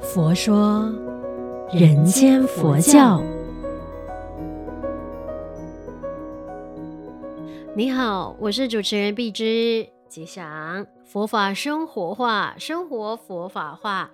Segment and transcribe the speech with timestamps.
[0.00, 0.90] 佛说
[1.72, 3.22] 人间佛教。
[7.74, 10.86] 你好，我是主持人碧芝，吉祥。
[11.06, 14.10] 佛法生活化，生活佛法化。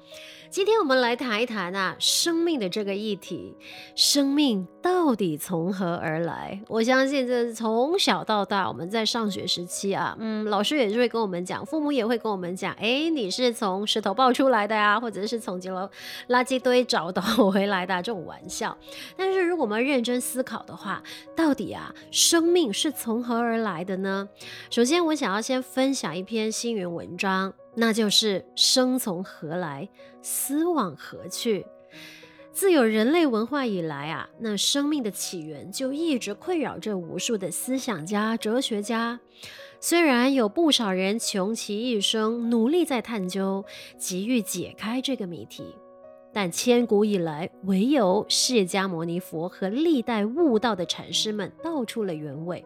[0.50, 3.57] 今天我们来谈一谈啊，生命的这个议题。
[3.96, 6.61] 生命到底从何而来？
[6.68, 15.89] 我相信这从小到大，我们在上学时期啊，嗯，老师也是会跟我们讲，父母也会跟我们讲，哎，你是从石头爆出来的呀，或者是从几楼
[16.29, 18.76] 垃圾堆找到回来的这种玩笑。
[19.17, 21.03] 但是如果我们认真思考的话，
[21.34, 24.29] 到底啊，生命是从何而来的呢？
[24.68, 27.54] 首先，我想要先分享一篇新语篇文章。
[27.75, 29.89] 那就是生从何来，
[30.21, 31.64] 死往何去？
[32.53, 39.20] 自有人类文化以来啊，那生命的起源就一直困扰着无数的思想家、哲学家。
[39.81, 43.64] 虽然有不少人穷其一生努力在探究，
[43.97, 45.75] 急于解开这个谜题，
[46.33, 52.62] 但千古以来，唯有释迦牟尼佛和历代悟道的禅师们道出了原委，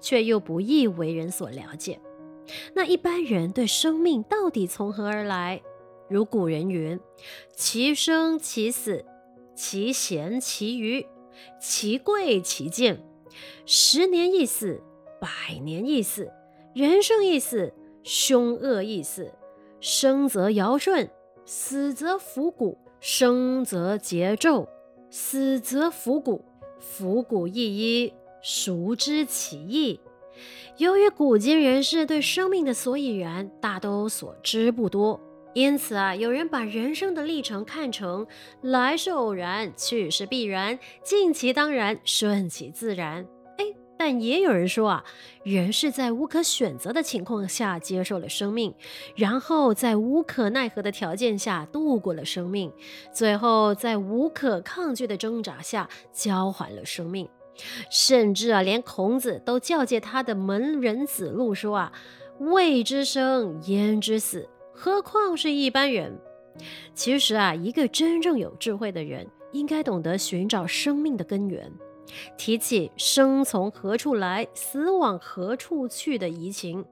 [0.00, 2.00] 却又不易为人所了解。
[2.74, 5.62] 那一般人对生命到底从何而来？
[6.08, 6.98] 如古人云
[7.54, 9.04] ：“其生其死，
[9.54, 11.06] 其贤其愚，
[11.60, 13.04] 其贵其贱。
[13.66, 14.80] 十年一死，
[15.20, 16.32] 百年一死。
[16.74, 19.30] 人生一死，凶恶一死。
[19.80, 21.10] 生则尧舜，
[21.44, 22.78] 死则伏骨。
[23.00, 24.66] 生则桀纣，
[25.10, 26.42] 死则伏骨。
[26.80, 30.00] 伏骨一一，孰知其意？”
[30.76, 35.20] 由于古今人士对生命的所以然大都所知不多，
[35.54, 38.26] 因此啊，有人把人生的历程看成
[38.62, 43.26] 来是偶然，去是必然，尽其当然，顺其自然。
[43.56, 43.64] 哎，
[43.98, 45.04] 但也有人说啊，
[45.42, 48.72] 人是在无可选择的情况下接受了生命，
[49.16, 52.72] 然后在无可奈何的条件下度过了生命，
[53.12, 57.28] 最后在无可抗拒的挣扎下交还了生命。
[57.90, 61.92] 甚至啊，连孔子都教诫他的门人子路说啊
[62.38, 64.48] ：“未知生，焉知死？
[64.72, 66.18] 何况是一般人？”
[66.94, 71.70] 其实啊，一个真正有智慧的人，应该懂得寻找生命的根源，
[72.36, 76.84] 提起生从何处来，死往何处去的疑情。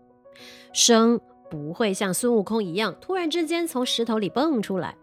[0.73, 4.97] 生不会像孙悟空一样，突然之间从石头里蹦出来。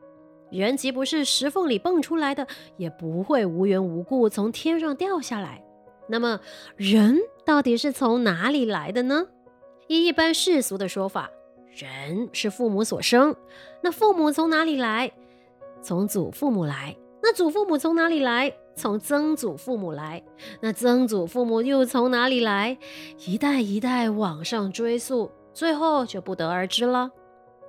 [0.59, 2.47] 人既不是石缝里蹦出来的，
[2.77, 5.63] 也不会无缘无故从天上掉下来。
[6.07, 6.39] 那么，
[6.75, 9.25] 人到底是从哪里来的呢？
[9.87, 11.29] 依一般世俗的说法，
[11.71, 13.35] 人是父母所生。
[13.81, 15.11] 那父母从哪里来？
[15.81, 16.95] 从祖父母来。
[17.21, 18.53] 那祖父母从哪里来？
[18.75, 20.21] 从曾祖父母来。
[20.61, 22.77] 那曾祖父母又从哪里来？
[23.25, 27.11] 一代一代往上追溯，最后就不得而知了。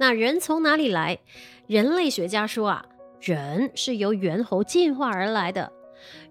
[0.00, 1.21] 那人从哪里来？
[1.66, 2.84] 人类学家说啊，
[3.20, 5.72] 人是由猿猴进化而来的。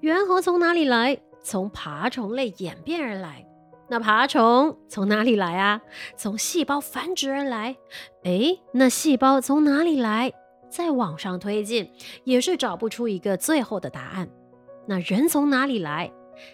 [0.02, 1.20] 猿猴从哪里来？
[1.42, 3.46] 从爬虫类演变而来。
[3.90, 5.82] 那爬虫从哪里来啊？
[6.16, 7.76] 从细胞繁殖而来。
[8.24, 10.32] 诶，那细胞从哪里来？
[10.70, 11.92] 再往上推进，
[12.24, 14.30] 也是找不出一个最后的答案。
[14.88, 16.12] 那人从哪里来？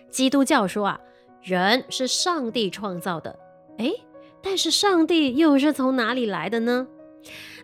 [0.10, 1.00] 基督教说啊，
[1.42, 3.38] 人是上帝创造的。
[3.78, 3.94] 诶，
[4.42, 6.88] 但是上帝又是从哪里来的呢？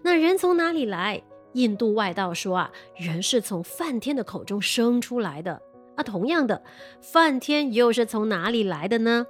[0.05, 1.23] 那人从哪里来？
[1.53, 5.59] 印度外道说啊，人是从梵天的口中生出来的
[5.95, 6.03] 啊。
[6.03, 6.61] 同样的，
[7.01, 9.25] 梵天又是从哪里来的呢？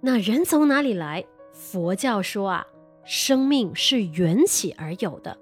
[0.00, 1.26] 那人从哪里来？
[1.52, 2.66] 佛教说啊，
[3.04, 5.36] 生命是缘起而有的。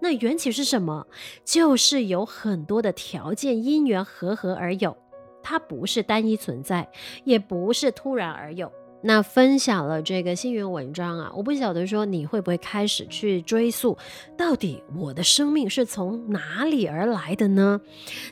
[0.00, 1.08] 那缘起是什么？
[1.44, 4.96] 就是有很多的条件因缘和合而有，
[5.42, 6.88] 它不是单一存在，
[7.24, 8.72] 也不是突然而有。
[9.02, 13.96] 那分享了这个星云文章啊，我不晓得说你会不会开始去追溯，
[14.36, 17.80] 到底我的生命是从哪里而来的呢？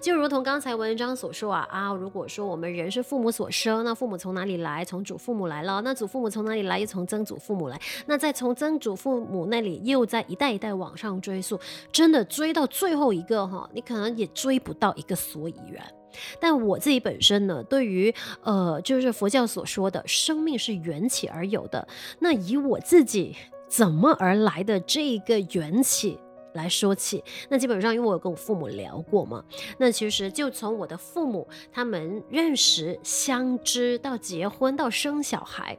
[0.00, 4.84] 就如同刚才文章所说啊啊，如果说我们人是父母所生，那父母从哪里来？
[4.84, 6.81] 从祖父母来了，那祖父母从哪里来？
[6.81, 11.59] 又从曾祖父母来，那再从曾祖父母那里又在一代一代往上追溯，
[11.91, 15.85] 真的追到最后一个哈，你可能也追不到一个所以然。
[16.41, 21.87] 但我自己本身呢，对于呃，就是佛教所说的生命是缘起而有的，
[22.19, 23.37] 那以我自己
[23.69, 26.19] 怎么而来的这一个缘起
[26.55, 29.45] 来说起，那基本上因为我有跟我父母聊过嘛，
[29.79, 35.77] 那其实就从我的父母他们认识、相知到结婚到生小孩，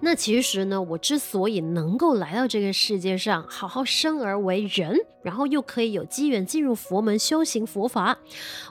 [0.00, 8.16] 那其实呢，我之所以能够来到这个世界上，好好生而为人，然后又可以有机缘进入佛门修行佛法，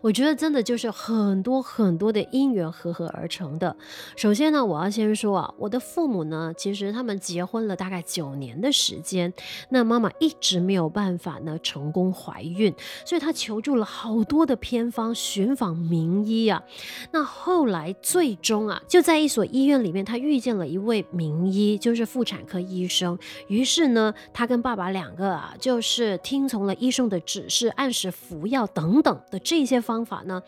[0.01, 3.75] 我觉得真的就是很多很多的因缘合合而成的。
[4.15, 9.33] 首先呢，我要先说啊，我的父母呢，其实他们结婚了大概九年的时间，
[9.69, 12.73] 那妈妈一直没有办法呢成功怀孕，
[13.05, 16.63] 所以她求助了好多的偏方，寻访名医啊。
[17.11, 20.94] 那后来最终啊，就在一所医院里面，她遇见了一位。
[21.11, 30.41] 名医就是妇产科医生，于是呢，他跟爸爸两个啊，就是听从了医生的指示，按时服药等等的这些方法呢，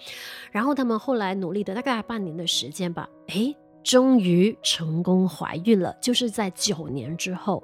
[0.51, 7.63] 然后他们后来努力的大概半年的时间吧，诶，终于成功怀孕了，就是在九年之后。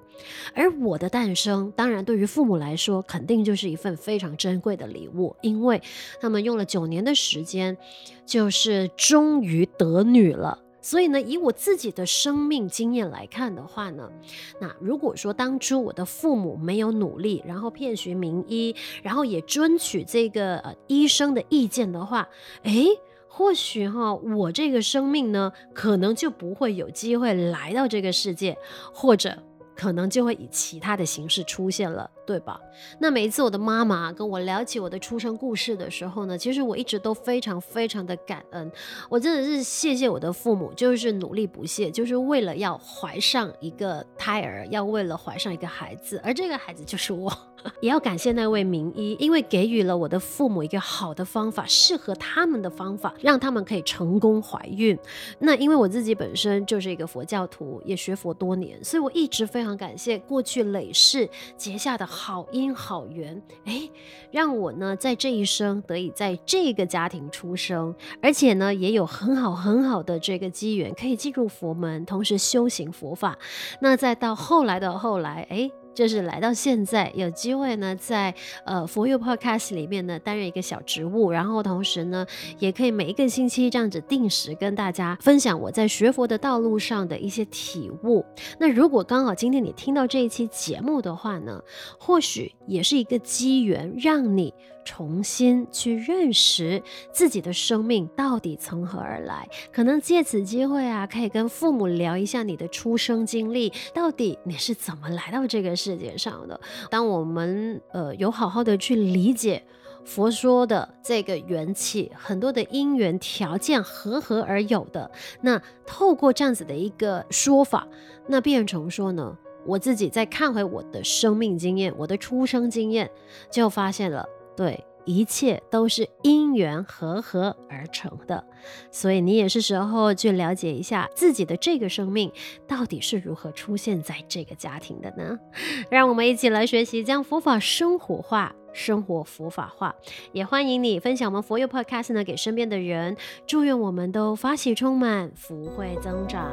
[0.53, 5.81] 而我的诞生，当然对于父母来说，肯定就是一份非常珍贵的礼物，因为
[6.21, 7.77] 他们用了九年的时间，
[8.25, 10.59] 就是终于得女了。
[10.83, 14.12] 所以呢，以我自己的生命经验来看的话呢，
[14.59, 22.27] 那如果说当初我的父母没有努力，然后遍寻名医，然后也遵取这个呃医生的意见的话，
[22.63, 22.88] 诶，
[23.30, 28.57] 或许哈，我这个生命呢，可能就不会有机会来到这个世界，
[28.94, 29.41] 或者
[29.75, 32.12] 可能就会以其他的形式出现了。
[32.25, 32.60] 对吧？
[33.00, 38.72] 那每一次我的妈妈跟我聊起我的出生故事的时候呢，其实我一直都非常非常的感恩。
[39.10, 47.31] 我真的是谢谢我的父母，就是努力不懈，就是为了要怀上一个胎儿，要为了怀上一个孩子，而这个孩子就是我。
[47.80, 55.00] 也要感谢那位名医，因为给予了我的父母一个好的方法，适合他们的方法，让他们可以成功怀孕。
[55.40, 62.06] 那因为我自己本身就是一个佛教徒，也学佛多年，所以我一直非常感谢过去累世结下的。
[62.13, 63.89] 好因好缘，哎，
[64.31, 73.38] 让我呢在这一生得以在这个家庭出生，而且呢也有很好很好的这个机缘，可以进入佛门，同时修行佛法。
[73.81, 75.71] 那再到后来的后来，哎。
[75.94, 78.34] 就是来到现在有机会呢，在
[78.66, 82.25] 呃佛佑 Podcast 里面呢担任一个小职务，然后同时呢
[82.60, 88.25] 也可以每一个星期这样子定时跟大家分享我在学佛的道路上的一些体悟。
[88.60, 91.62] 那如果刚好今天你听到这一期节目的话呢，
[92.00, 94.54] 或许也是一个机缘，让你。
[94.85, 96.81] 重新去认识
[97.12, 106.59] 自己的生命到底从何而来，可能借此机会啊，可以跟父母聊一下你的出生经历，到底你是怎么来到这个世界上的。
[106.89, 109.63] 当我们呃有好好的去理解
[110.06, 115.09] 佛说的这个缘起，很多的因缘条件合合而有的，
[115.41, 117.88] 那透过这样子的一个说法，
[118.27, 123.09] 那变成说呢，我自己再看回我的生命经验，我的出生经验，
[123.50, 124.27] 就发现了。
[124.56, 128.44] 对，一切都是因缘合合而成的，
[128.92, 132.32] 所以你也是时候去了解一下自己的这个生命
[132.68, 135.38] 到底是如何出现在这个家庭的呢？
[135.90, 139.94] 让我们一起来学习，将佛法生活化，生活佛法化。
[140.32, 146.52] 也欢迎你分享我们佛佑 Podcast 呢给身边的人，祝愿我们都发喜充满，福慧增长。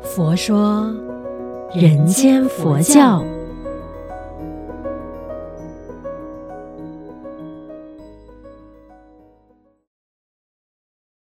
[0.00, 0.94] 佛说，
[1.74, 3.24] 人间佛教。